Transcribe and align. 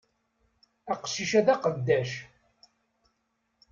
Aqcic-a 0.91 1.41
d 1.45 1.47
aqeddac! 1.53 2.11